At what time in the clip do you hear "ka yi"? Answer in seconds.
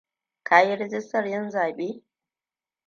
0.43-0.73